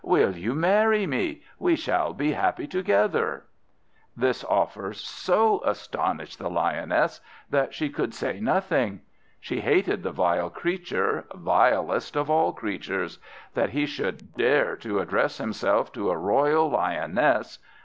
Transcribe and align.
Will 0.03 0.35
you 0.35 0.55
marry 0.55 1.05
me? 1.05 1.43
We 1.59 1.75
shall 1.75 2.13
be 2.15 2.31
so 2.31 2.37
happy 2.39 2.65
together!" 2.65 3.45
This 4.17 4.43
offer 4.43 4.93
so 4.93 5.61
astonished 5.63 6.39
the 6.39 6.49
Lioness 6.49 7.21
that 7.51 7.75
she 7.75 7.87
could 7.89 8.11
say 8.15 8.39
nothing. 8.39 9.01
She 9.39 9.61
hated 9.61 10.01
the 10.01 10.11
vile 10.11 10.49
creature, 10.49 11.25
vilest 11.35 12.15
of 12.15 12.31
all 12.31 12.51
creatures; 12.51 13.19
that 13.53 13.69
he 13.69 13.85
should 13.85 14.33
dare 14.33 14.75
to 14.77 14.97
address 14.97 15.37
himself 15.37 15.91
to 15.93 16.09
a 16.09 16.17
royal 16.17 16.67
lioness! 16.71 17.59